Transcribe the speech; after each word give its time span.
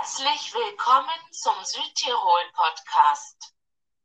Herzlich 0.00 0.54
willkommen 0.54 1.20
zum 1.30 1.52
Südtirol-Podcast. 1.62 3.52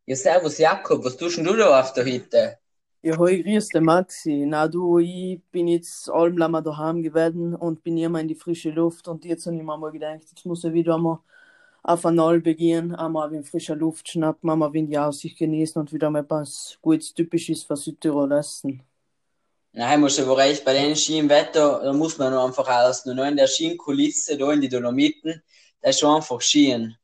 Ja, 0.05 0.15
servus 0.17 0.57
Jakob, 0.57 1.05
was 1.05 1.15
tust 1.15 1.37
denn 1.37 1.45
du 1.45 1.55
da 1.55 1.79
auf 1.79 1.93
der 1.93 2.03
Hütte? 2.03 2.57
Ja, 3.01 3.17
hoi, 3.17 3.41
grüß 3.41 3.69
dich 3.69 3.81
Maxi. 3.81 4.43
Na 4.45 4.67
du, 4.67 4.99
ich 4.99 5.39
bin 5.51 5.69
jetzt 5.69 6.09
allem 6.09 6.37
lang 6.37 6.61
daheim 6.61 7.01
gewesen 7.01 7.55
und 7.55 7.81
bin 7.81 7.97
immer 7.97 8.19
in 8.19 8.27
die 8.27 8.35
frische 8.35 8.71
Luft 8.71 9.07
und 9.07 9.23
jetzt 9.23 9.45
habe 9.45 9.55
ich 9.55 9.63
mir 9.63 9.77
mal 9.77 9.89
gedacht, 9.89 10.19
jetzt 10.29 10.45
muss 10.45 10.65
ich 10.65 10.73
wieder 10.73 10.97
mal 10.97 11.21
auf 11.81 12.05
ein 12.05 12.19
Albe 12.19 12.55
gehen, 12.55 12.93
einmal 12.93 13.33
in 13.33 13.45
frischer 13.45 13.77
Luft 13.77 14.09
schnappen, 14.09 14.49
einmal 14.49 14.73
wenn 14.73 14.87
die 14.87 14.97
Aussicht 14.97 15.37
genießen 15.37 15.79
und 15.79 15.93
wieder 15.93 16.09
mal 16.09 16.23
etwas 16.23 16.77
Gutes, 16.81 17.13
Typisches 17.13 17.63
für 17.63 17.77
Südtirol 17.77 18.33
essen. 18.33 18.83
Nein, 19.71 20.01
muss 20.01 20.19
aber 20.19 20.37
recht, 20.37 20.65
bei 20.65 20.73
den 20.73 20.95
schönen 20.97 21.29
Wetter, 21.29 21.79
da 21.81 21.93
muss 21.93 22.17
man 22.17 22.33
nur 22.33 22.43
einfach 22.43 22.67
aus, 22.67 23.05
nur 23.05 23.25
in 23.25 23.37
der 23.37 23.47
schönen 23.47 23.77
Kulisse, 23.77 24.37
da 24.37 24.51
in 24.51 24.59
die 24.59 24.69
Dolomiten, 24.69 25.41
das 25.81 25.95
ist 25.95 25.99
schon 25.99 26.15
einfach 26.15 26.41
schön. 26.41 26.97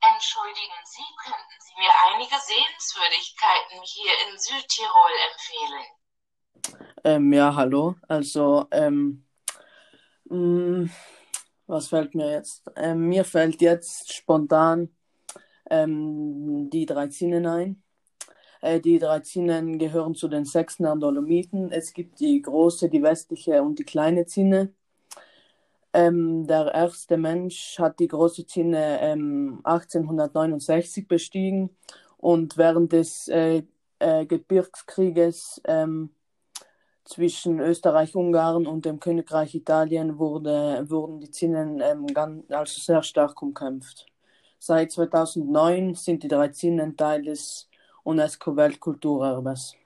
Entschuldigen 0.00 0.80
Sie, 0.84 1.02
könnten 1.24 1.58
Sie 1.60 1.74
mir 1.78 1.92
einige 2.08 2.34
Sehenswürdigkeiten 2.34 3.80
hier 3.84 4.12
in 4.26 4.38
Südtirol 4.38 5.12
empfehlen? 5.30 5.86
Ähm, 7.04 7.32
ja, 7.32 7.54
hallo. 7.54 7.94
Also, 8.08 8.66
ähm, 8.72 9.24
mh, 10.24 10.90
was 11.66 11.88
fällt 11.88 12.14
mir 12.14 12.32
jetzt? 12.32 12.64
Ähm, 12.76 13.08
mir 13.08 13.24
fällt 13.24 13.60
jetzt 13.60 14.12
spontan 14.12 14.94
ähm, 15.70 16.68
die 16.70 16.86
drei 16.86 17.06
Zinnen 17.08 17.46
ein. 17.46 17.82
Äh, 18.60 18.80
die 18.80 18.98
drei 18.98 19.20
Zinnen 19.20 19.78
gehören 19.78 20.14
zu 20.14 20.28
den 20.28 20.44
sechsten 20.44 20.84
Dolomiten. 21.00 21.70
Es 21.72 21.92
gibt 21.92 22.20
die 22.20 22.42
große, 22.42 22.88
die 22.88 23.02
westliche 23.02 23.62
und 23.62 23.78
die 23.78 23.84
kleine 23.84 24.26
Zinne. 24.26 24.74
Ähm, 25.94 26.46
der 26.46 26.72
erste 26.74 27.16
Mensch 27.18 27.78
hat 27.78 28.00
die 28.00 28.08
große 28.08 28.46
Zinne 28.46 29.00
ähm, 29.00 29.60
1869 29.64 31.06
bestiegen 31.06 31.70
und 32.16 32.56
während 32.56 32.92
des 32.92 33.28
äh, 33.28 33.62
äh, 33.98 34.26
Gebirgskrieges 34.26 35.60
ähm, 35.64 36.10
zwischen 37.04 37.60
Österreich-Ungarn 37.60 38.66
und 38.66 38.84
dem 38.84 39.00
Königreich 39.00 39.54
Italien 39.54 40.18
wurde, 40.18 40.84
wurden 40.88 41.20
die 41.20 41.30
Zinnen 41.30 41.80
ähm, 41.80 42.06
ganz, 42.06 42.50
also 42.50 42.80
sehr 42.80 43.02
stark 43.02 43.42
umkämpft. 43.42 44.06
Seit 44.58 44.92
2009 44.92 45.94
sind 45.94 46.22
die 46.22 46.28
drei 46.28 46.48
Zinnen 46.48 46.96
Teil 46.96 47.22
des 47.22 47.68
UNESCO-Weltkulturerbes. 48.04 49.76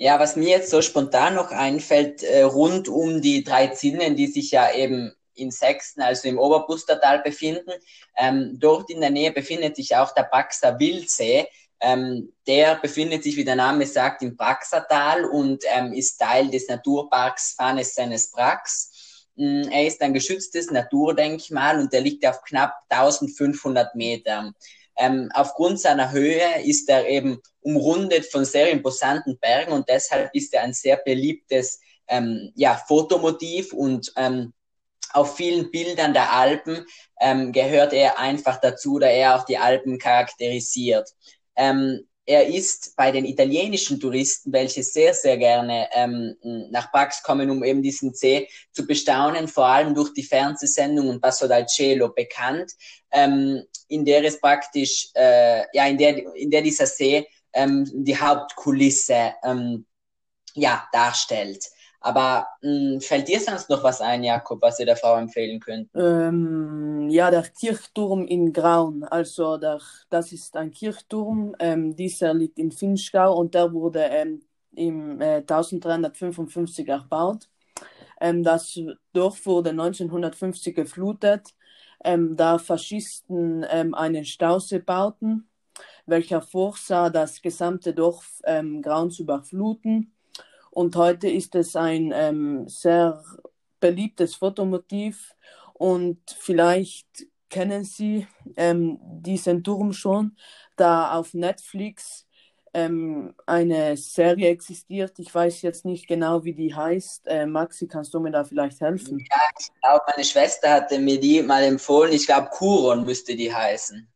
Ja, 0.00 0.20
was 0.20 0.36
mir 0.36 0.48
jetzt 0.48 0.70
so 0.70 0.80
spontan 0.80 1.34
noch 1.34 1.50
einfällt, 1.50 2.22
äh, 2.22 2.42
rund 2.42 2.88
um 2.88 3.20
die 3.20 3.42
drei 3.42 3.68
Zinnen, 3.68 4.14
die 4.14 4.28
sich 4.28 4.52
ja 4.52 4.72
eben 4.72 5.12
in 5.34 5.50
Sechsten, 5.50 6.02
also 6.02 6.28
im 6.28 6.38
Oberpustertal 6.38 7.20
befinden. 7.20 7.72
Ähm, 8.16 8.56
dort 8.58 8.90
in 8.90 9.00
der 9.00 9.10
Nähe 9.10 9.32
befindet 9.32 9.74
sich 9.76 9.96
auch 9.96 10.14
der 10.14 10.24
Braxer 10.24 10.78
Wildsee. 10.78 11.48
Ähm, 11.80 12.32
der 12.46 12.76
befindet 12.76 13.24
sich, 13.24 13.36
wie 13.36 13.44
der 13.44 13.56
Name 13.56 13.86
sagt, 13.86 14.22
im 14.22 14.36
Braxertal 14.36 15.24
und 15.24 15.64
ähm, 15.74 15.92
ist 15.92 16.18
Teil 16.18 16.48
des 16.48 16.68
Naturparks 16.68 17.54
Fanes 17.56 17.94
seines 17.94 18.30
Brax. 18.30 19.26
Ähm, 19.36 19.68
er 19.70 19.86
ist 19.86 20.00
ein 20.00 20.14
geschütztes 20.14 20.70
Naturdenkmal 20.70 21.80
und 21.80 21.92
der 21.92 22.02
liegt 22.02 22.24
auf 22.24 22.42
knapp 22.42 22.74
1500 22.88 23.94
Metern. 23.96 24.54
Ähm, 24.98 25.30
aufgrund 25.32 25.80
seiner 25.80 26.10
Höhe 26.10 26.62
ist 26.64 26.88
er 26.88 27.08
eben 27.08 27.40
umrundet 27.60 28.26
von 28.26 28.44
sehr 28.44 28.70
imposanten 28.70 29.38
Bergen 29.38 29.72
und 29.72 29.88
deshalb 29.88 30.34
ist 30.34 30.52
er 30.54 30.62
ein 30.62 30.72
sehr 30.72 30.96
beliebtes 30.96 31.80
ähm, 32.08 32.52
ja, 32.54 32.74
Fotomotiv 32.88 33.72
und 33.72 34.12
ähm, 34.16 34.52
auf 35.12 35.36
vielen 35.36 35.70
Bildern 35.70 36.12
der 36.12 36.32
Alpen 36.32 36.84
ähm, 37.20 37.52
gehört 37.52 37.92
er 37.92 38.18
einfach 38.18 38.60
dazu, 38.60 38.98
da 38.98 39.06
er 39.06 39.36
auch 39.36 39.44
die 39.44 39.58
Alpen 39.58 39.98
charakterisiert. 39.98 41.10
Ähm, 41.56 42.06
er 42.28 42.46
ist 42.46 42.94
bei 42.94 43.10
den 43.10 43.24
italienischen 43.24 43.98
Touristen, 43.98 44.52
welche 44.52 44.82
sehr, 44.82 45.14
sehr 45.14 45.38
gerne 45.38 45.88
ähm, 45.92 46.36
nach 46.70 46.92
Pax 46.92 47.22
kommen, 47.22 47.48
um 47.50 47.64
eben 47.64 47.82
diesen 47.82 48.12
See 48.12 48.46
zu 48.70 48.86
bestaunen, 48.86 49.48
vor 49.48 49.64
allem 49.64 49.94
durch 49.94 50.12
die 50.12 50.22
Fernsehsendung 50.22 51.18
Passo 51.22 51.48
dal 51.48 51.66
Cielo 51.66 52.10
bekannt, 52.10 52.72
ähm, 53.12 53.64
in 53.88 54.04
der 54.04 54.22
es 54.24 54.38
praktisch, 54.38 55.08
äh, 55.14 55.64
ja, 55.72 55.86
in 55.86 55.96
der, 55.96 56.36
in 56.36 56.50
der 56.50 56.60
dieser 56.60 56.86
See 56.86 57.26
ähm, 57.54 57.90
die 57.94 58.20
Hauptkulisse 58.20 59.32
ähm, 59.42 59.86
ja, 60.52 60.86
darstellt. 60.92 61.64
Aber 62.00 62.46
mh, 62.62 62.92
hm, 62.92 63.00
fällt 63.00 63.28
dir 63.28 63.40
sonst 63.40 63.68
noch 63.70 63.82
was 63.82 64.00
ein, 64.00 64.22
Jakob, 64.22 64.62
was 64.62 64.78
ihr 64.78 64.86
der 64.86 64.96
Frau 64.96 65.16
empfehlen 65.16 65.58
könnt? 65.60 65.90
Ähm, 65.94 67.08
ja, 67.10 67.30
der 67.30 67.42
Kirchturm 67.42 68.26
in 68.26 68.52
Graun. 68.52 69.04
Also 69.04 69.56
der, 69.56 69.80
das 70.08 70.32
ist 70.32 70.56
ein 70.56 70.70
Kirchturm. 70.70 71.56
Ähm, 71.58 71.96
dieser 71.96 72.34
liegt 72.34 72.58
in 72.58 72.70
Finchgau 72.70 73.36
und 73.36 73.54
der 73.54 73.72
wurde 73.72 74.00
ähm, 74.00 74.40
im 74.74 75.20
äh, 75.20 75.38
1355 75.38 76.88
erbaut. 76.88 77.48
Ähm, 78.20 78.42
das 78.44 78.78
Dorf 79.12 79.44
wurde 79.46 79.70
1950 79.70 80.74
geflutet, 80.74 81.54
ähm, 82.04 82.36
da 82.36 82.58
Faschisten 82.58 83.64
ähm, 83.70 83.94
einen 83.94 84.24
Stausee 84.24 84.78
bauten, 84.78 85.48
welcher 86.06 86.42
vorsah, 86.42 87.10
das 87.10 87.42
gesamte 87.42 87.92
Dorf 87.94 88.40
Graun 88.82 89.10
zu 89.10 89.22
überfluten. 89.22 90.12
Und 90.78 90.94
heute 90.94 91.28
ist 91.28 91.56
es 91.56 91.74
ein 91.74 92.12
ähm, 92.14 92.68
sehr 92.68 93.24
beliebtes 93.80 94.36
Fotomotiv 94.36 95.34
und 95.74 96.20
vielleicht 96.38 97.26
kennen 97.50 97.82
Sie 97.82 98.28
ähm, 98.56 99.00
diesen 99.02 99.64
Turm 99.64 99.92
schon, 99.92 100.36
da 100.76 101.18
auf 101.18 101.34
Netflix 101.34 102.28
ähm, 102.72 103.34
eine 103.44 103.96
Serie 103.96 104.50
existiert. 104.50 105.18
Ich 105.18 105.34
weiß 105.34 105.62
jetzt 105.62 105.84
nicht 105.84 106.06
genau, 106.06 106.44
wie 106.44 106.54
die 106.54 106.72
heißt. 106.72 107.26
Äh, 107.26 107.46
Maxi, 107.46 107.88
kannst 107.88 108.14
du 108.14 108.20
mir 108.20 108.30
da 108.30 108.44
vielleicht 108.44 108.80
helfen? 108.80 109.18
Ja, 109.18 109.40
ich 109.58 109.66
glaube, 109.82 110.04
meine 110.14 110.24
Schwester 110.24 110.70
hatte 110.70 111.00
mir 111.00 111.18
die 111.18 111.42
mal 111.42 111.64
empfohlen. 111.64 112.12
Ich 112.12 112.26
glaube, 112.26 112.50
Kuron 112.52 113.04
müsste 113.04 113.34
die 113.34 113.52
heißen. 113.52 114.08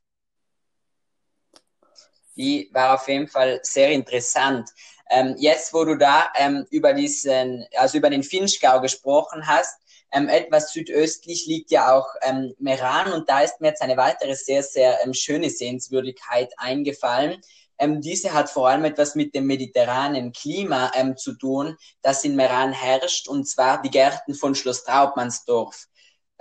Die 2.36 2.70
war 2.72 2.94
auf 2.94 3.08
jeden 3.08 3.28
Fall 3.28 3.60
sehr 3.62 3.90
interessant. 3.90 4.70
Ähm, 5.10 5.34
jetzt, 5.38 5.74
wo 5.74 5.84
du 5.84 5.96
da 5.96 6.32
ähm, 6.36 6.66
über 6.70 6.94
diesen, 6.94 7.66
also 7.76 7.98
über 7.98 8.10
den 8.10 8.22
Finchgau 8.22 8.80
gesprochen 8.80 9.46
hast, 9.46 9.78
ähm, 10.12 10.28
etwas 10.28 10.72
südöstlich 10.72 11.46
liegt 11.46 11.70
ja 11.70 11.94
auch 11.94 12.06
ähm, 12.22 12.54
Meran 12.58 13.12
und 13.12 13.28
da 13.28 13.40
ist 13.40 13.60
mir 13.60 13.68
jetzt 13.68 13.82
eine 13.82 13.96
weitere 13.96 14.34
sehr, 14.34 14.62
sehr 14.62 14.98
ähm, 15.04 15.14
schöne 15.14 15.48
Sehenswürdigkeit 15.50 16.52
eingefallen. 16.58 17.40
Ähm, 17.78 18.00
diese 18.00 18.32
hat 18.32 18.50
vor 18.50 18.68
allem 18.68 18.84
etwas 18.84 19.14
mit 19.14 19.34
dem 19.34 19.46
mediterranen 19.46 20.32
Klima 20.32 20.92
ähm, 20.94 21.16
zu 21.16 21.32
tun, 21.34 21.76
das 22.02 22.24
in 22.24 22.36
Meran 22.36 22.72
herrscht, 22.72 23.26
und 23.26 23.48
zwar 23.48 23.80
die 23.80 23.90
Gärten 23.90 24.34
von 24.34 24.54
Schloss 24.54 24.84
Traubmannsdorf. 24.84 25.88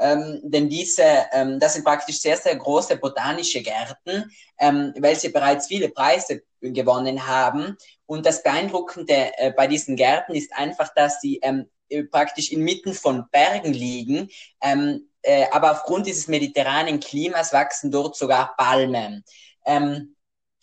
Ähm, 0.01 0.41
denn 0.43 0.67
diese, 0.67 1.03
ähm, 1.31 1.59
das 1.59 1.75
sind 1.75 1.85
praktisch 1.85 2.19
sehr, 2.19 2.35
sehr 2.35 2.55
große 2.55 2.97
botanische 2.97 3.61
Gärten, 3.61 4.31
ähm, 4.59 4.93
welche 4.97 5.29
bereits 5.29 5.67
viele 5.67 5.89
Preise 5.89 6.41
gewonnen 6.59 7.27
haben. 7.27 7.77
Und 8.07 8.25
das 8.25 8.41
Beeindruckende 8.41 9.31
äh, 9.37 9.51
bei 9.51 9.67
diesen 9.67 9.95
Gärten 9.95 10.33
ist 10.33 10.53
einfach, 10.53 10.91
dass 10.95 11.21
sie 11.21 11.39
ähm, 11.43 11.69
äh, 11.89 12.03
praktisch 12.03 12.51
inmitten 12.51 12.95
von 12.95 13.25
Bergen 13.31 13.73
liegen. 13.73 14.29
Ähm, 14.61 15.07
äh, 15.21 15.45
aber 15.51 15.71
aufgrund 15.71 16.07
dieses 16.07 16.27
mediterranen 16.27 16.99
Klimas 16.99 17.53
wachsen 17.53 17.91
dort 17.91 18.15
sogar 18.15 18.55
Palmen. 18.57 19.23
Ähm, 19.65 20.15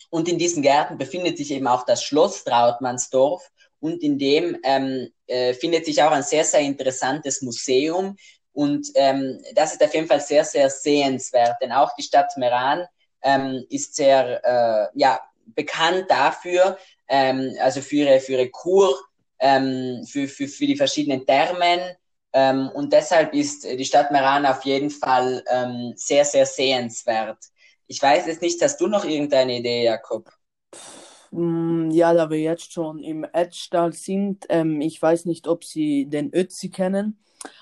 und 0.09 0.27
in 0.27 0.37
diesen 0.37 0.63
Gärten 0.63 0.97
befindet 0.97 1.37
sich 1.37 1.51
eben 1.51 1.67
auch 1.67 1.85
das 1.85 2.03
Schloss 2.03 2.43
Trautmannsdorf. 2.43 3.49
Und 3.79 4.03
in 4.03 4.19
dem 4.19 4.57
ähm, 4.63 5.09
äh, 5.27 5.53
findet 5.53 5.85
sich 5.85 6.03
auch 6.03 6.11
ein 6.11 6.23
sehr, 6.23 6.43
sehr 6.43 6.59
interessantes 6.59 7.41
Museum, 7.41 8.17
und 8.53 8.87
ähm, 8.95 9.39
das 9.55 9.73
ist 9.73 9.83
auf 9.83 9.93
jeden 9.93 10.07
Fall 10.07 10.21
sehr, 10.21 10.43
sehr 10.43 10.69
sehenswert, 10.69 11.55
denn 11.61 11.71
auch 11.71 11.93
die 11.95 12.03
Stadt 12.03 12.35
Meran 12.37 12.85
ähm, 13.21 13.65
ist 13.69 13.95
sehr 13.95 14.43
äh, 14.43 14.87
ja, 14.99 15.19
bekannt 15.55 16.05
dafür, 16.09 16.77
ähm, 17.07 17.55
also 17.61 17.81
für 17.81 17.95
ihre, 17.95 18.19
für 18.19 18.33
ihre 18.33 18.49
Kur, 18.49 18.95
ähm, 19.39 20.05
für, 20.07 20.27
für, 20.27 20.47
für 20.47 20.65
die 20.65 20.75
verschiedenen 20.75 21.25
Thermen. 21.25 21.79
Ähm, 22.31 22.69
und 22.73 22.93
deshalb 22.93 23.33
ist 23.33 23.63
die 23.63 23.85
Stadt 23.85 24.11
Meran 24.11 24.45
auf 24.45 24.63
jeden 24.63 24.89
Fall 24.89 25.43
ähm, 25.51 25.93
sehr, 25.95 26.25
sehr 26.25 26.45
sehenswert. 26.45 27.37
Ich 27.87 28.01
weiß 28.01 28.27
jetzt 28.27 28.41
nicht, 28.41 28.61
hast 28.61 28.79
du 28.79 28.87
noch 28.87 29.03
irgendeine 29.03 29.57
Idee, 29.57 29.85
Jakob? 29.85 30.29
Mm, 31.31 31.89
ja, 31.89 32.13
da 32.13 32.29
wir 32.29 32.39
jetzt 32.39 32.71
schon 32.71 32.99
im 32.99 33.25
Edstall 33.33 33.93
sind, 33.93 34.45
ähm, 34.49 34.81
ich 34.81 35.01
weiß 35.01 35.25
nicht, 35.25 35.47
ob 35.47 35.63
Sie 35.63 36.05
den 36.05 36.31
Ötzi 36.33 36.69
kennen. 36.69 37.19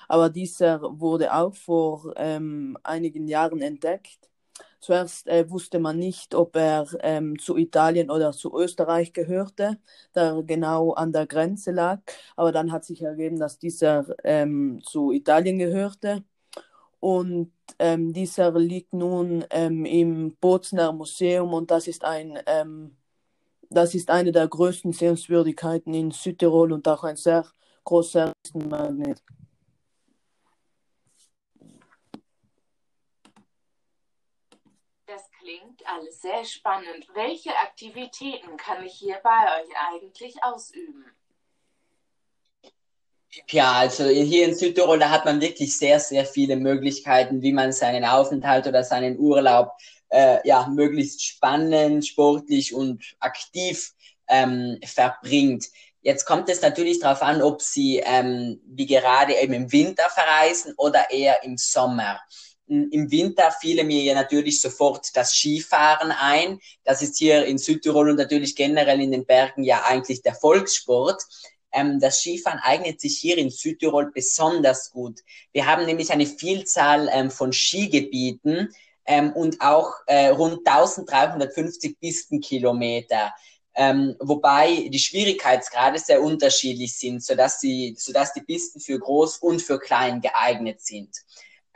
Aber 0.08 0.30
dieser 0.30 0.80
wurde 1.00 1.34
auch 1.34 1.54
vor 1.54 2.12
ähm, 2.16 2.76
einigen 2.82 3.28
Jahren 3.28 3.60
entdeckt. 3.62 4.30
Zuerst 4.80 5.26
äh, 5.28 5.50
wusste 5.50 5.78
man 5.80 5.98
nicht, 5.98 6.34
ob 6.34 6.56
er 6.56 6.86
ähm, 7.00 7.38
zu 7.38 7.56
Italien 7.56 8.10
oder 8.10 8.32
zu 8.32 8.56
Österreich 8.56 9.12
gehörte, 9.12 9.78
da 10.12 10.36
er 10.36 10.42
genau 10.44 10.92
an 10.92 11.12
der 11.12 11.26
Grenze 11.26 11.72
lag. 11.72 12.00
Aber 12.36 12.52
dann 12.52 12.72
hat 12.72 12.84
sich 12.84 13.02
ergeben, 13.02 13.38
dass 13.38 13.58
dieser 13.58 14.06
ähm, 14.24 14.80
zu 14.84 15.12
Italien 15.12 15.58
gehörte. 15.58 16.24
Und 17.00 17.52
ähm, 17.78 18.12
dieser 18.12 18.52
liegt 18.58 18.92
nun 18.92 19.44
ähm, 19.50 19.84
im 19.84 20.36
Bozner 20.36 20.92
Museum 20.92 21.54
und 21.54 21.70
das 21.70 21.86
ist 21.86 22.04
ein 22.04 22.38
ähm, 22.46 22.96
das 23.70 23.94
ist 23.94 24.10
eine 24.10 24.32
der 24.32 24.48
größten 24.48 24.92
Sehenswürdigkeiten 24.92 25.92
in 25.94 26.10
Südtirol 26.10 26.72
und 26.72 26.88
auch 26.88 27.04
ein 27.04 27.16
sehr 27.16 27.46
großer 27.84 28.32
Magnet. 28.54 29.22
Das 35.06 35.30
klingt 35.48 35.82
alles 35.86 36.20
sehr 36.20 36.44
spannend. 36.44 37.06
Welche 37.14 37.50
Aktivitäten 37.56 38.56
kann 38.58 38.84
ich 38.84 38.92
hier 38.92 39.18
bei 39.22 39.30
euch 39.30 39.70
eigentlich 39.90 40.42
ausüben? 40.42 41.06
Ja, 43.48 43.72
also 43.72 44.04
hier 44.04 44.46
in 44.46 44.54
Südtirol, 44.54 44.98
da 44.98 45.10
hat 45.10 45.24
man 45.24 45.40
wirklich 45.40 45.78
sehr, 45.78 46.00
sehr 46.00 46.26
viele 46.26 46.56
Möglichkeiten, 46.56 47.40
wie 47.40 47.52
man 47.52 47.72
seinen 47.72 48.04
Aufenthalt 48.04 48.66
oder 48.66 48.84
seinen 48.84 49.18
Urlaub 49.18 49.72
äh, 50.10 50.46
ja, 50.46 50.66
möglichst 50.66 51.24
spannend, 51.24 52.06
sportlich 52.06 52.74
und 52.74 53.02
aktiv 53.20 53.92
ähm, 54.28 54.78
verbringt. 54.84 55.66
Jetzt 56.02 56.26
kommt 56.26 56.48
es 56.50 56.60
natürlich 56.60 57.00
darauf 57.00 57.22
an, 57.22 57.42
ob 57.42 57.62
Sie 57.62 58.02
ähm, 58.04 58.60
wie 58.66 58.86
gerade 58.86 59.34
eben 59.34 59.54
im 59.54 59.72
Winter 59.72 60.08
verreisen 60.10 60.74
oder 60.76 61.10
eher 61.10 61.42
im 61.42 61.56
Sommer. 61.56 62.20
Im 62.68 63.10
Winter 63.10 63.50
fiele 63.50 63.84
mir 63.84 64.02
ja 64.02 64.14
natürlich 64.14 64.60
sofort 64.60 65.16
das 65.16 65.32
Skifahren 65.32 66.10
ein. 66.12 66.60
Das 66.84 67.02
ist 67.02 67.16
hier 67.16 67.46
in 67.46 67.58
Südtirol 67.58 68.10
und 68.10 68.16
natürlich 68.16 68.54
generell 68.54 69.00
in 69.00 69.10
den 69.10 69.24
Bergen 69.24 69.64
ja 69.64 69.84
eigentlich 69.84 70.22
der 70.22 70.34
Volkssport. 70.34 71.22
Ähm, 71.72 72.00
das 72.00 72.20
Skifahren 72.20 72.60
eignet 72.60 73.00
sich 73.00 73.18
hier 73.18 73.38
in 73.38 73.50
Südtirol 73.50 74.10
besonders 74.12 74.90
gut. 74.90 75.20
Wir 75.52 75.66
haben 75.66 75.86
nämlich 75.86 76.10
eine 76.10 76.26
Vielzahl 76.26 77.08
ähm, 77.12 77.30
von 77.30 77.52
Skigebieten 77.52 78.72
ähm, 79.06 79.32
und 79.32 79.60
auch 79.60 79.92
äh, 80.06 80.28
rund 80.28 80.66
1350 80.66 81.98
Pistenkilometer. 81.98 83.32
Ähm, 83.74 84.16
wobei 84.18 84.88
die 84.88 84.98
Schwierigkeitsgrade 84.98 85.98
sehr 85.98 86.22
unterschiedlich 86.22 86.96
sind, 86.98 87.22
sodass, 87.22 87.60
sie, 87.60 87.94
sodass 87.96 88.32
die 88.32 88.42
Pisten 88.42 88.80
für 88.80 88.98
groß 88.98 89.38
und 89.38 89.62
für 89.62 89.78
klein 89.78 90.20
geeignet 90.20 90.80
sind. 90.80 91.10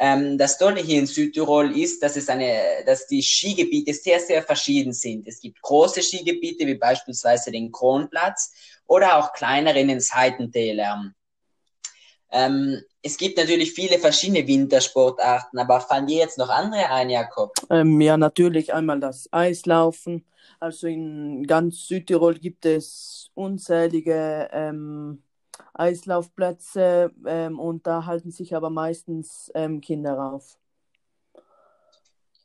Ähm, 0.05 0.37
das 0.37 0.59
Tolle 0.59 0.81
hier 0.81 0.99
in 0.99 1.07
Südtirol 1.07 1.79
ist, 1.79 2.03
dass 2.03 2.17
es 2.17 2.29
eine, 2.29 2.83
dass 2.85 3.07
die 3.07 3.23
Skigebiete 3.23 3.95
sehr, 3.95 4.19
sehr 4.19 4.43
verschieden 4.43 4.93
sind. 4.93 5.29
Es 5.29 5.39
gibt 5.39 5.63
große 5.63 6.03
Skigebiete, 6.03 6.67
wie 6.67 6.75
beispielsweise 6.75 7.53
den 7.53 7.71
Kronplatz, 7.71 8.53
oder 8.89 9.17
auch 9.17 9.33
kleinere 9.33 9.79
in 9.79 9.87
den 9.87 10.01
Seitentälern. 10.01 11.15
Ähm, 12.33 12.83
es 13.01 13.17
gibt 13.17 13.39
natürlich 13.39 13.75
viele 13.75 14.01
verschiedene 14.01 14.45
Wintersportarten, 14.45 15.57
aber 15.61 15.81
fallen 15.81 16.09
dir 16.09 16.19
jetzt 16.19 16.37
noch 16.37 16.49
andere 16.49 16.91
ein, 16.91 17.09
Jakob? 17.09 17.53
Ähm, 17.71 18.01
ja, 18.01 18.17
natürlich 18.17 18.75
einmal 18.75 18.99
das 18.99 19.33
Eislaufen. 19.33 20.25
Also 20.59 20.89
in 20.89 21.47
ganz 21.47 21.87
Südtirol 21.87 22.35
gibt 22.41 22.67
es 22.67 23.31
unzählige 23.35 24.49
ähm, 24.51 25.23
Eislaufplätze 25.75 27.11
ähm, 27.27 27.59
und 27.59 27.87
da 27.87 28.07
halten 28.07 28.31
sich 28.31 28.55
aber 28.55 28.71
meistens 28.71 29.51
ähm, 29.55 29.81
Kinder 29.81 30.33
auf. 30.33 30.57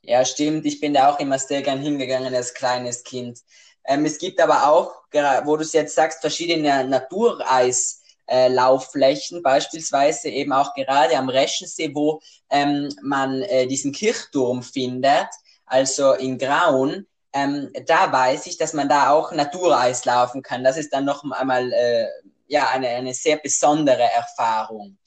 Ja, 0.02 0.24
stimmt. 0.24 0.64
Ich 0.64 0.80
bin 0.80 0.94
da 0.94 1.10
auch 1.10 1.20
immer 1.20 1.38
sehr 1.38 1.60
gern 1.62 1.80
hingegangen 1.80 2.34
als 2.34 2.54
kleines 2.54 3.04
Kind. 3.04 3.40
Ähm, 3.84 4.06
es 4.06 4.18
gibt 4.18 4.40
aber 4.40 4.68
auch, 4.68 5.04
wo 5.44 5.56
du 5.56 5.62
es 5.62 5.72
jetzt 5.72 5.94
sagst, 5.94 6.20
verschiedene 6.20 6.84
Natureislaufflächen, 6.84 9.38
äh, 9.38 9.42
beispielsweise 9.42 10.28
eben 10.28 10.52
auch 10.52 10.74
gerade 10.74 11.16
am 11.16 11.28
Reschensee, 11.28 11.94
wo 11.94 12.20
ähm, 12.50 12.88
man 13.02 13.42
äh, 13.42 13.66
diesen 13.66 13.92
Kirchturm 13.92 14.62
findet, 14.62 15.28
also 15.66 16.14
in 16.14 16.38
Graun. 16.38 17.06
Ähm, 17.32 17.70
da 17.86 18.10
weiß 18.10 18.46
ich, 18.46 18.56
dass 18.56 18.72
man 18.72 18.88
da 18.88 19.10
auch 19.10 19.32
Natureis 19.32 20.06
laufen 20.06 20.42
kann. 20.42 20.64
Das 20.64 20.78
ist 20.78 20.92
dann 20.92 21.04
noch 21.04 21.22
einmal 21.30 21.72
äh, 21.72 22.06
ja 22.48 22.68
eine, 22.70 22.88
eine 22.88 23.14
sehr 23.14 23.36
besondere 23.36 24.02
Erfahrung. 24.02 24.98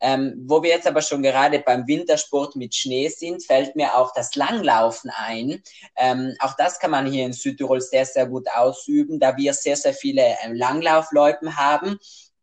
Ähm, 0.00 0.44
wo 0.46 0.62
wir 0.62 0.70
jetzt 0.70 0.86
aber 0.86 1.02
schon 1.02 1.22
gerade 1.22 1.58
beim 1.58 1.86
Wintersport 1.88 2.54
mit 2.54 2.74
Schnee 2.74 3.08
sind, 3.08 3.44
fällt 3.44 3.74
mir 3.74 3.96
auch 3.96 4.12
das 4.14 4.36
Langlaufen 4.36 5.10
ein. 5.10 5.60
Ähm, 5.96 6.36
auch 6.38 6.54
das 6.56 6.78
kann 6.78 6.92
man 6.92 7.10
hier 7.10 7.26
in 7.26 7.32
Südtirol 7.32 7.80
sehr, 7.80 8.06
sehr 8.06 8.26
gut 8.26 8.46
ausüben, 8.54 9.18
da 9.18 9.36
wir 9.36 9.54
sehr, 9.54 9.76
sehr 9.76 9.94
viele 9.94 10.36
ähm, 10.44 10.54
Langlaufloipen 10.54 11.56
haben. 11.56 11.98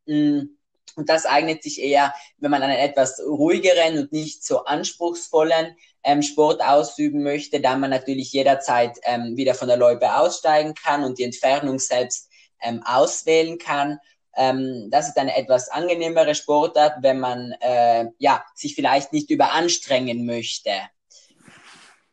Mm, 0.06 0.42
und 0.98 1.10
das 1.10 1.25
eignet 1.25 1.63
sich 1.63 1.81
eher, 1.81 2.13
wenn 2.38 2.52
man 2.52 2.62
einen 2.62 2.78
etwas 2.78 3.19
ruhigeren 3.19 4.00
und 4.00 4.12
nicht 4.12 4.46
so 4.46 4.63
anspruchsvollen 4.63 5.75
ähm, 6.04 6.22
Sport 6.22 6.62
ausüben 6.62 7.24
möchte, 7.24 7.60
da 7.60 7.75
man 7.75 7.90
natürlich 7.90 8.31
jederzeit 8.31 8.98
ähm, 9.04 9.36
wieder 9.36 9.56
von 9.56 9.68
der 9.68 9.78
Loipe 9.78 10.16
aussteigen 10.16 10.74
kann 10.74 11.04
und 11.04 11.19
die 11.19 11.24
Entfernung 11.24 11.80
selbst 11.80 12.30
ähm, 12.62 12.81
auswählen 12.86 13.57
kann. 13.57 14.00
Ähm, 14.35 14.89
das 14.91 15.07
ist 15.07 15.17
eine 15.17 15.35
etwas 15.35 15.69
angenehmere 15.69 16.35
Sportart, 16.35 17.01
wenn 17.01 17.19
man 17.19 17.53
äh, 17.59 18.07
ja, 18.17 18.43
sich 18.53 18.75
vielleicht 18.75 19.13
nicht 19.13 19.29
überanstrengen 19.29 20.25
möchte. 20.25 20.71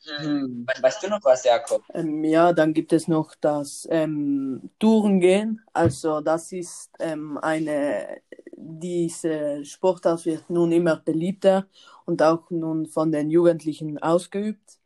Hm, 0.05 0.67
weißt 0.81 1.03
du 1.05 1.09
noch 1.09 1.21
was, 1.23 1.45
Jakob? 1.45 1.83
Ähm, 1.95 2.25
ja, 2.25 2.53
dann 2.53 2.75
gibt 2.75 2.93
es 2.93 3.07
noch 3.07 3.35
das 3.41 3.87
ähm, 3.91 4.71
Tourengehen. 4.79 5.61
Also 5.73 6.21
das 6.21 6.51
ist 6.53 6.91
ähm, 6.99 7.39
eine, 7.39 8.21
diese 8.57 9.65
Sportart 9.65 10.27
wird 10.27 10.51
nun 10.51 10.73
immer 10.73 10.97
beliebter 10.97 11.67
und 12.05 12.21
auch 12.21 12.51
nun 12.51 12.87
von 12.87 13.13
den 13.13 13.31
Jugendlichen 13.31 13.99
ausgeübt. 13.99 14.79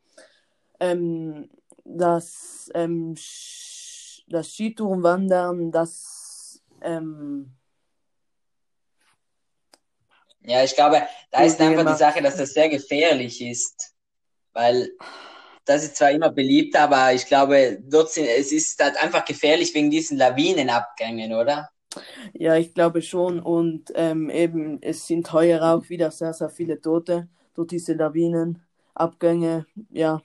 Ähm, 0.81 1.49
das, 1.85 2.71
ähm, 2.75 3.15
das 4.29 4.53
Skitourenwandern, 4.53 5.73
das 5.73 6.16
ähm, 6.87 7.57
ja, 10.41 10.63
ich 10.63 10.75
glaube, 10.75 11.03
da 11.31 11.43
ist 11.43 11.61
einfach 11.61 11.93
die 11.93 11.99
Sache, 11.99 12.23
dass 12.23 12.37
das 12.37 12.55
sehr 12.55 12.69
gefährlich 12.69 13.43
ist, 13.43 13.95
weil 14.53 14.91
das 15.65 15.83
ist 15.83 15.97
zwar 15.97 16.13
immer 16.13 16.31
beliebt, 16.31 16.77
aber 16.77 17.13
ich 17.13 17.27
glaube, 17.27 17.83
dort 17.83 18.11
sind, 18.11 18.27
es 18.27 18.53
ist 18.53 18.81
halt 18.83 18.97
einfach 19.03 19.25
gefährlich 19.25 19.75
wegen 19.75 19.91
diesen 19.91 20.17
Lawinenabgängen, 20.17 21.35
oder? 21.35 21.69
Ja, 22.33 22.57
ich 22.57 22.73
glaube 22.73 23.03
schon. 23.03 23.41
Und 23.41 23.93
ähm, 23.97 24.31
eben, 24.31 24.81
es 24.83 25.07
sind 25.07 25.33
heuer 25.33 25.63
auch 25.63 25.89
wieder 25.89 26.11
sehr, 26.13 26.33
sehr 26.33 26.51
viele 26.51 26.81
Tote 26.81 27.29
durch 27.55 27.69
diese 27.69 27.95
Lawinenabgänge. 27.95 29.67
Ja. 29.91 30.23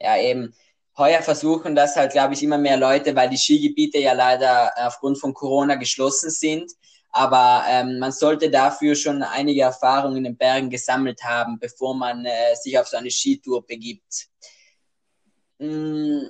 Ja, 0.00 0.18
eben 0.18 0.52
heuer 0.96 1.22
versuchen 1.22 1.74
das 1.74 1.96
halt, 1.96 2.12
glaube 2.12 2.34
ich, 2.34 2.42
immer 2.42 2.58
mehr 2.58 2.76
Leute, 2.76 3.14
weil 3.16 3.30
die 3.30 3.38
Skigebiete 3.38 3.98
ja 3.98 4.12
leider 4.12 4.72
aufgrund 4.76 5.18
von 5.18 5.34
Corona 5.34 5.76
geschlossen 5.76 6.30
sind. 6.30 6.72
Aber 7.10 7.64
ähm, 7.68 7.98
man 7.98 8.10
sollte 8.10 8.50
dafür 8.50 8.94
schon 8.94 9.22
einige 9.22 9.62
Erfahrungen 9.62 10.16
in 10.18 10.24
den 10.24 10.36
Bergen 10.36 10.70
gesammelt 10.70 11.22
haben, 11.22 11.58
bevor 11.58 11.94
man 11.94 12.24
äh, 12.24 12.54
sich 12.54 12.78
auf 12.78 12.88
so 12.88 12.96
eine 12.96 13.10
Skitour 13.10 13.66
begibt. 13.66 14.28
Mm, 15.58 16.28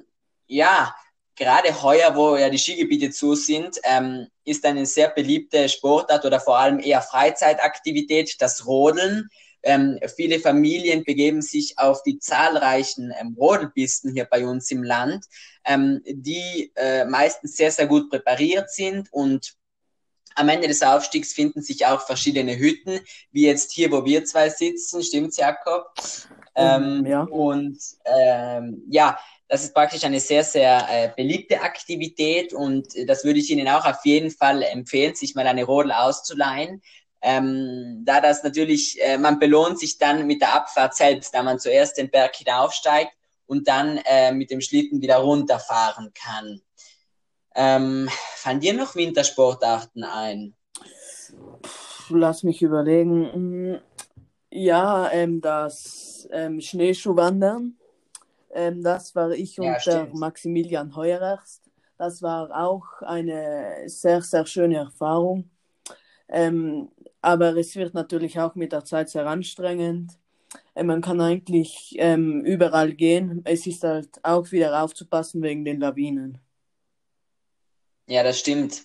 ja, 0.48 0.94
gerade 1.36 1.82
heuer, 1.82 2.14
wo 2.16 2.36
ja 2.36 2.50
die 2.50 2.58
Skigebiete 2.58 3.10
zu 3.10 3.34
sind, 3.36 3.78
ähm, 3.84 4.26
ist 4.44 4.64
eine 4.64 4.84
sehr 4.86 5.08
beliebte 5.08 5.68
Sportart 5.68 6.24
oder 6.24 6.40
vor 6.40 6.58
allem 6.58 6.80
eher 6.80 7.00
Freizeitaktivität 7.00 8.36
das 8.40 8.66
Rodeln. 8.66 9.28
Ähm, 9.62 9.98
viele 10.16 10.40
Familien 10.40 11.04
begeben 11.04 11.42
sich 11.42 11.78
auf 11.78 12.02
die 12.02 12.18
zahlreichen 12.18 13.12
ähm, 13.20 13.36
Rodelpisten 13.38 14.12
hier 14.12 14.24
bei 14.24 14.46
uns 14.46 14.70
im 14.70 14.82
Land, 14.82 15.26
ähm, 15.64 16.02
die 16.06 16.72
äh, 16.74 17.04
meistens 17.04 17.56
sehr, 17.56 17.70
sehr 17.70 17.86
gut 17.86 18.10
präpariert 18.10 18.70
sind 18.70 19.12
und 19.12 19.54
am 20.34 20.48
Ende 20.48 20.68
des 20.68 20.82
Aufstiegs 20.82 21.32
finden 21.32 21.62
sich 21.62 21.86
auch 21.86 22.00
verschiedene 22.00 22.58
Hütten, 22.58 23.00
wie 23.32 23.46
jetzt 23.46 23.72
hier, 23.72 23.90
wo 23.90 24.04
wir 24.04 24.24
zwei 24.24 24.48
sitzen, 24.48 25.02
stimmt's, 25.02 25.36
Jakob? 25.36 25.92
Ähm, 26.54 27.04
ja. 27.06 27.22
Und 27.22 27.78
ähm, 28.04 28.82
ja, 28.88 29.18
das 29.48 29.64
ist 29.64 29.74
praktisch 29.74 30.04
eine 30.04 30.20
sehr, 30.20 30.44
sehr 30.44 30.86
äh, 30.90 31.10
beliebte 31.14 31.60
Aktivität 31.60 32.54
und 32.54 32.88
das 33.06 33.24
würde 33.24 33.38
ich 33.38 33.50
Ihnen 33.50 33.68
auch 33.68 33.84
auf 33.84 34.04
jeden 34.04 34.30
Fall 34.30 34.62
empfehlen, 34.62 35.14
sich 35.14 35.34
mal 35.34 35.46
eine 35.46 35.64
Rodel 35.64 35.92
auszuleihen 35.92 36.82
ähm, 37.22 38.02
da 38.04 38.20
das 38.20 38.42
natürlich, 38.42 39.00
äh, 39.02 39.16
man 39.16 39.38
belohnt 39.38 39.78
sich 39.78 39.96
dann 39.98 40.26
mit 40.26 40.42
der 40.42 40.54
Abfahrt 40.54 40.94
selbst, 40.94 41.32
da 41.32 41.42
man 41.42 41.60
zuerst 41.60 41.96
den 41.96 42.10
Berg 42.10 42.34
hinaufsteigt 42.34 43.12
und 43.46 43.68
dann 43.68 43.98
äh, 44.04 44.32
mit 44.32 44.50
dem 44.50 44.60
Schlitten 44.60 45.00
wieder 45.00 45.16
runterfahren 45.16 46.12
kann. 46.14 46.60
Ähm, 47.54 48.08
fallen 48.36 48.60
dir 48.60 48.74
noch 48.74 48.96
Wintersportarten 48.96 50.02
ein? 50.04 50.54
Lass 52.08 52.42
mich 52.42 52.60
überlegen. 52.60 53.80
Ja, 54.50 55.10
ähm, 55.12 55.40
das 55.40 56.28
ähm, 56.32 56.60
Schneeschuhwandern, 56.60 57.76
ähm, 58.52 58.82
das 58.82 59.14
war 59.14 59.30
ich 59.30 59.56
ja, 59.56 59.74
und 59.74 59.86
der 59.86 60.08
Maximilian 60.12 60.94
Heuerachs. 60.96 61.62
Das 61.96 62.20
war 62.20 62.50
auch 62.50 63.00
eine 63.02 63.84
sehr, 63.86 64.20
sehr 64.22 64.44
schöne 64.44 64.78
Erfahrung. 64.78 65.50
Ähm, 66.32 66.90
aber 67.20 67.54
es 67.56 67.76
wird 67.76 67.94
natürlich 67.94 68.40
auch 68.40 68.54
mit 68.54 68.72
der 68.72 68.84
Zeit 68.84 69.10
sehr 69.10 69.26
anstrengend. 69.26 70.18
Äh, 70.74 70.82
man 70.82 71.02
kann 71.02 71.20
eigentlich 71.20 71.94
ähm, 71.98 72.42
überall 72.44 72.94
gehen. 72.94 73.42
Es 73.44 73.66
ist 73.66 73.84
halt 73.84 74.08
auch 74.22 74.50
wieder 74.50 74.82
aufzupassen 74.82 75.42
wegen 75.42 75.64
den 75.64 75.78
Lawinen. 75.78 76.38
Ja, 78.06 78.22
das 78.22 78.38
stimmt. 78.38 78.82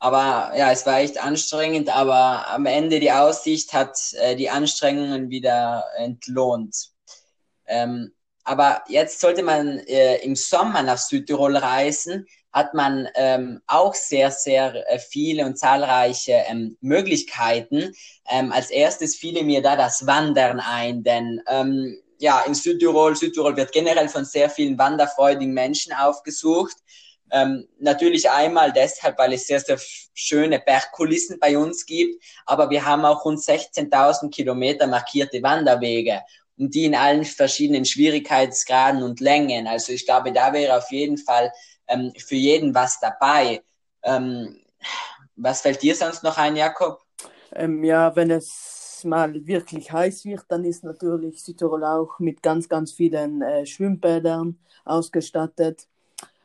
Aber 0.00 0.52
ja, 0.56 0.72
es 0.72 0.84
war 0.84 0.98
echt 0.98 1.22
anstrengend, 1.22 1.94
aber 1.94 2.48
am 2.48 2.66
Ende 2.66 3.00
die 3.00 3.12
Aussicht 3.12 3.72
hat 3.72 3.96
äh, 4.14 4.34
die 4.34 4.50
Anstrengungen 4.50 5.30
wieder 5.30 5.84
entlohnt. 5.96 6.90
Ähm, 7.66 8.12
aber 8.42 8.82
jetzt 8.88 9.20
sollte 9.20 9.42
man 9.42 9.78
äh, 9.80 10.16
im 10.24 10.34
Sommer 10.34 10.82
nach 10.82 10.98
Südtirol 10.98 11.56
reisen, 11.56 12.26
hat 12.52 12.74
man 12.74 13.08
ähm, 13.14 13.60
auch 13.66 13.94
sehr, 13.94 14.30
sehr 14.30 14.90
äh, 14.90 14.98
viele 14.98 15.46
und 15.46 15.58
zahlreiche 15.58 16.42
ähm, 16.48 16.76
Möglichkeiten. 16.80 17.92
Ähm, 18.28 18.52
als 18.52 18.70
erstes 18.70 19.16
fiele 19.16 19.44
mir 19.44 19.62
da 19.62 19.76
das 19.76 20.06
Wandern 20.06 20.60
ein, 20.60 21.02
denn 21.02 21.40
ähm, 21.46 22.00
ja, 22.18 22.42
in 22.46 22.54
Südtirol, 22.54 23.16
Südtirol 23.16 23.56
wird 23.56 23.72
generell 23.72 24.08
von 24.08 24.24
sehr 24.24 24.50
vielen 24.50 24.78
wanderfreudigen 24.78 25.54
Menschen 25.54 25.92
aufgesucht. 25.92 26.76
Ähm, 27.32 27.66
natürlich 27.78 28.28
einmal 28.28 28.72
deshalb, 28.72 29.16
weil 29.18 29.32
es 29.32 29.46
sehr, 29.46 29.60
sehr 29.60 29.78
schöne 30.14 30.58
Bergkulissen 30.58 31.38
bei 31.38 31.56
uns 31.56 31.86
gibt, 31.86 32.22
aber 32.44 32.68
wir 32.70 32.84
haben 32.84 33.04
auch 33.04 33.24
rund 33.24 33.38
16.000 33.38 34.30
Kilometer 34.30 34.86
markierte 34.86 35.42
Wanderwege 35.42 36.20
und 36.58 36.74
die 36.74 36.84
in 36.84 36.94
allen 36.94 37.24
verschiedenen 37.24 37.84
Schwierigkeitsgraden 37.84 39.02
und 39.02 39.20
Längen. 39.20 39.66
Also 39.66 39.92
ich 39.92 40.04
glaube, 40.04 40.32
da 40.32 40.52
wäre 40.52 40.76
auf 40.76 40.90
jeden 40.90 41.16
Fall 41.16 41.52
ähm, 41.90 42.12
für 42.16 42.36
jeden 42.36 42.74
was 42.74 42.98
dabei. 43.00 43.62
Ähm, 44.02 44.60
was 45.36 45.60
fällt 45.60 45.82
dir 45.82 45.94
sonst 45.94 46.22
noch 46.22 46.38
ein, 46.38 46.56
Jakob? 46.56 47.00
Ähm, 47.52 47.84
ja, 47.84 48.14
wenn 48.14 48.30
es 48.30 49.02
mal 49.04 49.34
wirklich 49.46 49.90
heiß 49.90 50.24
wird, 50.24 50.44
dann 50.48 50.64
ist 50.64 50.84
natürlich 50.84 51.42
Südtirol 51.42 51.84
auch 51.84 52.18
mit 52.18 52.42
ganz, 52.42 52.68
ganz 52.68 52.92
vielen 52.92 53.42
äh, 53.42 53.66
Schwimmbädern 53.66 54.58
ausgestattet. 54.84 55.88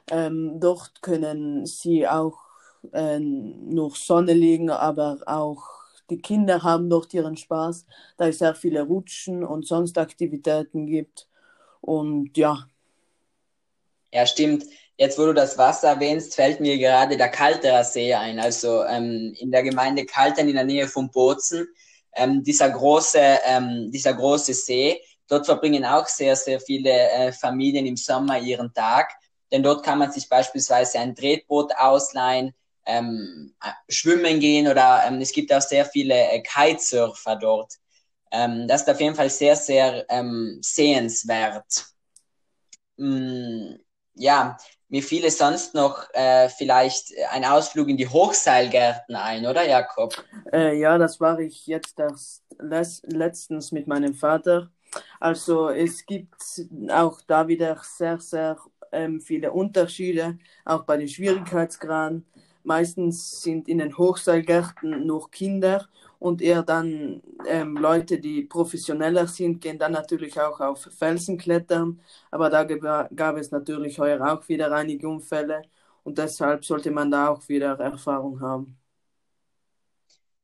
Ähm, 0.09 0.59
dort 0.59 1.01
können 1.01 1.65
sie 1.65 2.07
auch 2.07 2.39
äh, 2.93 3.19
nur 3.19 3.91
Sonne 3.91 4.33
liegen, 4.33 4.69
aber 4.69 5.17
auch 5.25 5.63
die 6.09 6.21
Kinder 6.21 6.61
haben 6.61 6.89
dort 6.89 7.13
ihren 7.13 7.35
Spaß, 7.35 7.85
da 8.17 8.27
es 8.27 8.39
sehr 8.39 8.53
viele 8.53 8.83
Rutschen 8.83 9.43
und 9.43 9.65
sonst 9.65 9.97
Aktivitäten 9.97 10.85
gibt. 10.85 11.27
Und 11.81 12.37
ja. 12.37 12.67
Ja, 14.13 14.25
stimmt. 14.25 14.65
Jetzt, 14.97 15.19
wo 15.19 15.25
du 15.25 15.33
das 15.33 15.57
Wasser 15.57 15.89
erwähnst, 15.89 16.35
fällt 16.35 16.59
mir 16.59 16.77
gerade 16.77 17.17
der 17.17 17.29
Kalterer 17.29 17.83
See 17.83 18.13
ein. 18.13 18.39
Also 18.39 18.83
ähm, 18.85 19.35
in 19.37 19.51
der 19.51 19.63
Gemeinde 19.63 20.05
Kaltern 20.05 20.47
in 20.47 20.55
der 20.55 20.63
Nähe 20.63 20.87
von 20.87 21.11
Bozen, 21.11 21.67
ähm, 22.15 22.43
dieser 22.43 22.69
große, 22.69 23.39
ähm, 23.45 23.91
dieser 23.91 24.13
große 24.13 24.53
See. 24.53 25.01
Dort 25.27 25.45
verbringen 25.45 25.83
auch 25.83 26.07
sehr, 26.07 26.35
sehr 26.35 26.59
viele 26.59 26.91
äh, 26.91 27.31
Familien 27.31 27.85
im 27.85 27.97
Sommer 27.97 28.39
ihren 28.39 28.73
Tag 28.73 29.09
denn 29.51 29.63
dort 29.63 29.85
kann 29.85 29.99
man 29.99 30.11
sich 30.11 30.27
beispielsweise 30.27 30.99
ein 30.99 31.15
Tretboot 31.15 31.73
ausleihen, 31.77 32.53
ähm, 32.85 33.55
schwimmen 33.89 34.39
gehen 34.39 34.67
oder 34.67 35.03
ähm, 35.07 35.21
es 35.21 35.31
gibt 35.31 35.51
auch 35.53 35.61
sehr 35.61 35.85
viele 35.85 36.13
äh, 36.13 36.41
Kitesurfer 36.41 37.35
dort. 37.35 37.73
Ähm, 38.31 38.67
das 38.67 38.81
ist 38.81 38.89
auf 38.89 38.99
jeden 38.99 39.15
Fall 39.15 39.29
sehr, 39.29 39.55
sehr 39.55 40.05
ähm, 40.09 40.59
sehenswert. 40.61 41.85
Mm, 42.97 43.75
ja, 44.15 44.57
mir 44.95 45.03
fiel 45.03 45.29
sonst 45.29 45.75
noch 45.75 46.07
äh, 46.13 46.47
vielleicht 46.47 47.11
ein 47.31 47.43
Ausflug 47.43 47.89
in 47.89 47.97
die 47.97 48.07
Hochseilgärten 48.07 49.13
ein, 49.17 49.45
oder 49.45 49.67
Jakob? 49.67 50.13
Äh, 50.53 50.79
ja, 50.79 50.97
das 50.97 51.19
war 51.19 51.37
ich 51.37 51.67
jetzt 51.67 51.99
erst 51.99 52.43
letztens 53.03 53.73
mit 53.73 53.87
meinem 53.87 54.13
Vater. 54.13 54.69
Also 55.19 55.67
es 55.67 56.05
gibt 56.05 56.41
auch 56.89 57.19
da 57.27 57.45
wieder 57.49 57.81
sehr, 57.83 58.19
sehr 58.19 58.57
ähm, 58.93 59.19
viele 59.19 59.51
Unterschiede, 59.51 60.37
auch 60.63 60.83
bei 60.83 60.95
den 60.95 61.09
Schwierigkeitsgraden. 61.09 62.25
Meistens 62.63 63.41
sind 63.41 63.67
in 63.67 63.79
den 63.79 63.97
Hochseilgärten 63.97 65.05
nur 65.05 65.29
Kinder 65.29 65.89
und 66.19 66.41
eher 66.41 66.63
dann 66.63 67.21
ähm, 67.47 67.77
Leute, 67.77 68.19
die 68.19 68.43
professioneller 68.43 69.27
sind, 69.27 69.61
gehen 69.61 69.77
dann 69.79 69.91
natürlich 69.93 70.39
auch 70.39 70.59
auf 70.59 70.83
Felsen 70.97 71.37
klettern. 71.37 72.01
Aber 72.31 72.49
da 72.49 72.63
gab 72.63 73.37
es 73.37 73.51
natürlich 73.51 73.99
heuer 73.99 74.21
auch 74.33 74.47
wieder 74.49 74.71
einige 74.73 75.07
Unfälle 75.07 75.61
und 76.03 76.17
deshalb 76.17 76.65
sollte 76.65 76.91
man 76.91 77.11
da 77.11 77.29
auch 77.29 77.47
wieder 77.49 77.79
Erfahrung 77.79 78.39
haben. 78.41 78.77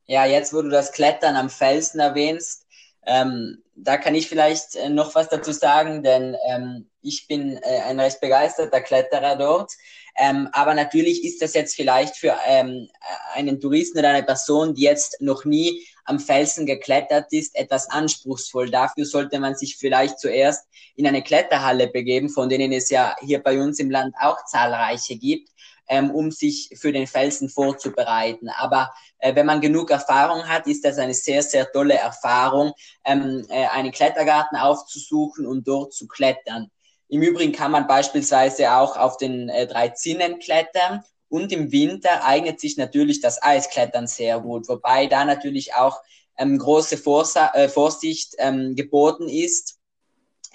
Ja, 0.06 0.26
jetzt 0.26 0.54
wo 0.54 0.62
du 0.62 0.70
das 0.70 0.92
Klettern 0.92 1.36
am 1.36 1.50
Felsen 1.50 2.00
erwähnst, 2.00 2.68
ähm, 3.06 3.64
da 3.76 3.98
kann 3.98 4.16
ich 4.16 4.28
vielleicht 4.28 4.76
äh, 4.76 4.90
noch 4.90 5.16
was 5.16 5.30
dazu 5.30 5.52
sagen, 5.52 6.04
denn 6.04 6.36
ähm, 6.48 6.88
ich 7.02 7.28
bin 7.28 7.58
äh, 7.58 7.82
ein 7.88 8.00
recht 8.00 8.22
begeisterter 8.22 8.82
Kletterer 8.82 9.36
dort. 9.36 9.72
Ähm, 10.18 10.50
aber 10.52 10.74
natürlich 10.74 11.24
ist 11.24 11.42
das 11.42 11.54
jetzt 11.54 11.76
vielleicht 11.76 12.18
für 12.18 12.36
ähm, 12.46 12.90
einen 13.34 13.60
Touristen 13.60 14.00
oder 14.00 14.10
eine 14.10 14.24
Person, 14.24 14.76
die 14.76 14.84
jetzt 14.84 15.20
noch 15.22 15.46
nie 15.46 15.86
am 16.06 16.20
Felsen 16.20 16.66
geklettert 16.66 17.32
ist, 17.32 17.56
etwas 17.56 17.90
anspruchsvoll. 17.90 18.70
Dafür 18.70 19.06
sollte 19.06 19.40
man 19.40 19.56
sich 19.56 19.78
vielleicht 19.78 20.20
zuerst 20.20 20.68
in 20.96 21.08
eine 21.08 21.24
Kletterhalle 21.24 21.88
begeben, 21.88 22.30
von 22.30 22.50
denen 22.50 22.72
es 22.74 22.90
ja 22.90 23.16
hier 23.22 23.42
bei 23.42 23.60
uns 23.60 23.80
im 23.80 23.90
Land 23.90 24.14
auch 24.20 24.46
zahlreiche 24.46 25.16
gibt 25.16 25.50
ähm, 25.92 26.10
um 26.10 26.32
sich 26.32 26.70
für 26.80 26.94
den 26.94 27.06
Felsen 27.06 27.50
vorzubereiten. 27.50 28.48
Aber 28.48 28.94
äh, 29.20 29.36
wenn 29.36 29.46
man 29.46 29.60
genug 29.60 29.92
Erfahrung 29.92 30.48
hat, 30.48 30.66
ist 30.66 30.86
das 30.86 30.98
eine 30.98 31.14
sehr, 31.14 31.44
sehr 31.44 31.70
tolle 31.70 31.96
Erfahrung, 31.96 32.72
ähm, 33.04 33.46
äh, 33.50 33.68
einen 33.68 33.92
Klettergarten 33.92 34.58
aufzusuchen 34.58 35.46
und 35.46 35.68
dort 35.68 35.94
zu 35.94 36.08
klettern. 36.08 36.72
Im 37.10 37.22
Übrigen 37.22 37.52
kann 37.52 37.72
man 37.72 37.88
beispielsweise 37.88 38.72
auch 38.72 38.96
auf 38.96 39.18
den 39.18 39.50
äh, 39.50 39.68
drei 39.68 39.90
Zinnen 39.90 40.40
klettern 40.40 41.04
und 41.28 41.52
im 41.52 41.74
Winter 41.74 42.24
eignet 42.24 42.62
sich 42.62 42.78
natürlich 42.78 43.20
das 43.20 43.44
Eisklettern 43.44 44.08
sehr 44.08 44.40
gut, 44.40 44.70
wobei 44.70 45.08
da 45.08 45.26
natürlich 45.26 45.76
auch 45.76 46.00
ähm, 46.38 46.58
große 46.58 46.96
Vorsa 46.96 47.52
äh, 47.54 47.68
Vorsicht 47.68 48.36
ähm, 48.38 48.76
geboten 48.78 49.28
ist 49.28 49.78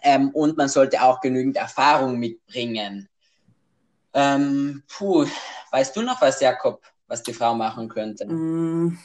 ähm, 0.02 0.30
und 0.30 0.56
man 0.56 0.70
sollte 0.70 1.02
auch 1.02 1.20
genügend 1.20 1.58
Erfahrung 1.58 2.18
mitbringen. 2.18 3.10
Ähm, 4.18 4.82
puh, 4.88 5.26
weißt 5.72 5.94
du 5.94 6.00
noch 6.00 6.18
was, 6.22 6.40
Jakob, 6.40 6.82
was 7.06 7.22
die 7.22 7.34
Frau 7.34 7.54
machen 7.54 7.86
könnte? 7.86 8.24
Mm, 8.24 8.98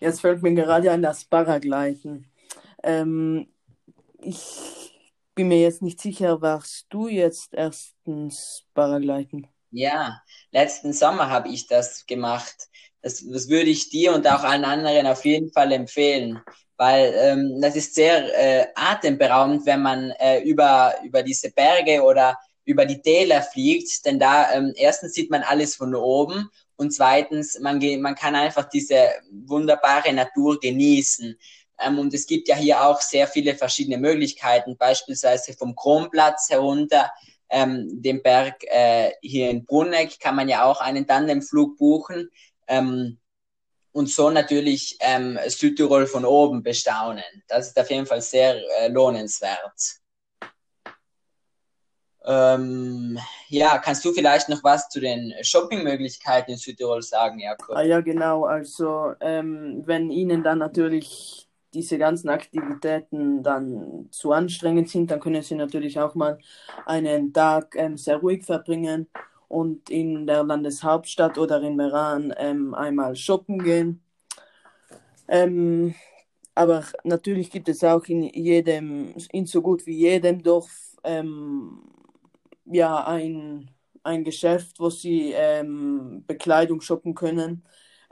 jetzt 0.00 0.20
fällt 0.20 0.42
mir 0.42 0.52
gerade 0.52 0.90
ein 0.90 1.00
das 1.00 1.24
Paragliden. 1.24 2.28
Ähm, 2.82 3.48
ich 4.20 4.98
bin 5.36 5.46
mir 5.46 5.60
jetzt 5.60 5.80
nicht 5.80 6.00
sicher, 6.00 6.42
warst 6.42 6.86
du 6.90 7.06
jetzt 7.06 7.54
erstens 7.54 8.64
Paragliden? 8.74 9.46
Ja, 9.70 10.22
letzten 10.50 10.92
Sommer 10.92 11.30
habe 11.30 11.48
ich 11.48 11.68
das 11.68 12.04
gemacht. 12.04 12.68
Das, 13.00 13.24
das 13.24 13.48
würde 13.48 13.70
ich 13.70 13.90
dir 13.90 14.12
und 14.12 14.26
auch 14.26 14.42
allen 14.42 14.64
anderen 14.64 15.06
auf 15.06 15.24
jeden 15.24 15.52
Fall 15.52 15.70
empfehlen, 15.70 16.40
weil 16.76 17.14
ähm, 17.16 17.60
das 17.60 17.76
ist 17.76 17.94
sehr 17.94 18.26
äh, 18.36 18.66
atemberaubend, 18.74 19.64
wenn 19.66 19.82
man 19.82 20.10
äh, 20.18 20.40
über, 20.40 20.94
über 21.04 21.22
diese 21.22 21.52
Berge 21.52 22.02
oder 22.02 22.36
über 22.68 22.84
die 22.84 23.00
Täler 23.00 23.40
fliegt, 23.40 24.04
denn 24.04 24.18
da 24.18 24.52
ähm, 24.52 24.74
erstens 24.76 25.14
sieht 25.14 25.30
man 25.30 25.42
alles 25.42 25.74
von 25.74 25.94
oben 25.94 26.50
und 26.76 26.92
zweitens, 26.92 27.58
man, 27.60 27.80
man 28.00 28.14
kann 28.14 28.34
einfach 28.34 28.68
diese 28.68 29.08
wunderbare 29.30 30.12
Natur 30.12 30.60
genießen. 30.60 31.38
Ähm, 31.80 31.98
und 31.98 32.12
es 32.12 32.26
gibt 32.26 32.46
ja 32.46 32.56
hier 32.56 32.84
auch 32.84 33.00
sehr 33.00 33.26
viele 33.26 33.54
verschiedene 33.54 33.96
Möglichkeiten, 33.96 34.76
beispielsweise 34.76 35.54
vom 35.54 35.74
Kronplatz 35.74 36.50
herunter, 36.50 37.10
ähm, 37.48 38.02
den 38.02 38.22
Berg 38.22 38.62
äh, 38.64 39.12
hier 39.22 39.48
in 39.48 39.64
Brunneck 39.64 40.20
kann 40.20 40.36
man 40.36 40.50
ja 40.50 40.64
auch 40.64 40.82
einen 40.82 41.06
Tandemflug 41.06 41.78
buchen. 41.78 42.30
Ähm, 42.66 43.18
und 43.92 44.10
so 44.10 44.28
natürlich 44.28 44.98
ähm, 45.00 45.38
Südtirol 45.46 46.06
von 46.06 46.26
oben 46.26 46.62
bestaunen. 46.62 47.24
Das 47.48 47.68
ist 47.68 47.80
auf 47.80 47.90
jeden 47.90 48.04
Fall 48.04 48.20
sehr 48.20 48.60
äh, 48.78 48.88
lohnenswert. 48.88 50.02
Ähm, 52.30 53.18
ja, 53.48 53.78
kannst 53.78 54.04
du 54.04 54.12
vielleicht 54.12 54.50
noch 54.50 54.62
was 54.62 54.90
zu 54.90 55.00
den 55.00 55.32
Shoppingmöglichkeiten 55.40 56.52
in 56.52 56.58
Südtirol 56.58 57.00
sagen, 57.00 57.38
Jakob? 57.38 57.74
Ah, 57.74 57.82
ja, 57.82 58.02
genau. 58.02 58.44
Also, 58.44 59.14
ähm, 59.20 59.82
wenn 59.86 60.10
Ihnen 60.10 60.42
dann 60.42 60.58
natürlich 60.58 61.48
diese 61.72 61.96
ganzen 61.96 62.28
Aktivitäten 62.28 63.42
dann 63.42 64.08
zu 64.10 64.32
anstrengend 64.32 64.90
sind, 64.90 65.10
dann 65.10 65.20
können 65.20 65.42
Sie 65.42 65.54
natürlich 65.54 65.98
auch 65.98 66.14
mal 66.14 66.38
einen 66.84 67.32
Tag 67.32 67.74
ähm, 67.76 67.96
sehr 67.96 68.18
ruhig 68.18 68.44
verbringen 68.44 69.08
und 69.48 69.88
in 69.88 70.26
der 70.26 70.44
Landeshauptstadt 70.44 71.38
oder 71.38 71.62
in 71.62 71.76
Meran 71.76 72.34
ähm, 72.36 72.74
einmal 72.74 73.16
shoppen 73.16 73.58
gehen. 73.58 74.02
Ähm, 75.28 75.94
aber 76.54 76.84
natürlich 77.04 77.50
gibt 77.50 77.70
es 77.70 77.82
auch 77.84 78.04
in 78.04 78.24
jedem, 78.24 79.14
in 79.32 79.46
so 79.46 79.62
gut 79.62 79.86
wie 79.86 79.96
jedem 79.96 80.42
Dorf 80.42 80.96
ähm, 81.04 81.80
ja, 82.70 83.04
ein, 83.06 83.70
ein 84.02 84.24
Geschäft, 84.24 84.80
wo 84.80 84.90
sie 84.90 85.32
ähm, 85.32 86.24
Bekleidung 86.26 86.80
shoppen 86.80 87.14
können. 87.14 87.64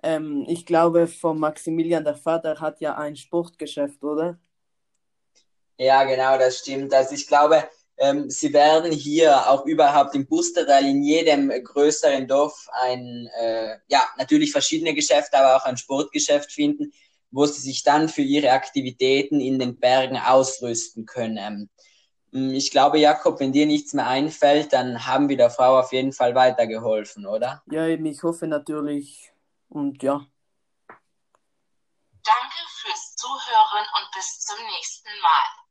Ähm, 0.03 0.45
ich 0.49 0.67
glaube, 0.67 1.07
von 1.07 1.39
Maximilian, 1.39 2.05
der 2.05 2.17
Vater, 2.17 2.61
hat 2.61 2.81
ja 2.81 2.97
ein 2.97 3.17
Sportgeschäft, 3.17 4.03
oder? 4.03 4.39
Ja, 5.79 6.05
genau, 6.05 6.39
das 6.39 6.59
stimmt. 6.59 6.95
Also 6.95 7.15
ich 7.15 7.27
glaube, 7.27 7.69
ähm, 7.99 8.29
sie 8.31 8.53
werden 8.53 8.93
hier 8.93 9.51
auch 9.51 9.65
überhaupt 9.67 10.15
im 10.15 10.27
Bustertal 10.27 10.85
in 10.85 11.03
jedem 11.03 11.49
größeren 11.49 12.29
Dorf 12.29 12.69
ein, 12.73 13.29
äh, 13.41 13.77
ja, 13.89 14.05
natürlich 14.19 14.53
verschiedene 14.53 14.95
Geschäfte, 14.95 15.39
aber 15.39 15.57
auch 15.57 15.65
ein 15.65 15.77
Sportgeschäft 15.77 16.53
finden, 16.53 16.93
wo 17.31 17.47
sie 17.47 17.61
sich 17.61 17.83
dann 17.83 18.09
für 18.09 18.23
ihre 18.23 18.51
Aktivitäten 18.51 19.41
in 19.41 19.59
den 19.59 19.79
Bergen 19.79 20.17
ausrüsten 20.17 21.07
können. 21.07 21.71
Hm, 22.37 22.51
ich 22.51 22.71
glaube, 22.71 22.99
Jakob, 22.99 23.41
wenn 23.41 23.53
dir 23.53 23.65
nichts 23.65 23.95
mehr 23.95 24.07
einfällt, 24.07 24.75
dann 24.75 25.07
haben 25.07 25.31
wir 25.31 25.39
der 25.39 25.49
Frau 25.49 25.79
auf 25.79 25.91
jeden 25.93 26.13
Fall 26.13 26.35
weitergeholfen, 26.35 27.25
oder? 27.25 27.63
Ja, 27.71 27.87
eben, 27.87 28.05
ich 28.05 28.23
hoffe 28.23 28.47
natürlich. 28.47 29.33
Und 29.71 30.03
ja. 30.03 30.21
Danke 32.25 32.61
fürs 32.83 33.17
Zuhören 33.17 33.87
und 33.97 34.11
bis 34.15 34.41
zum 34.41 34.59
nächsten 34.67 35.09
Mal. 35.23 35.66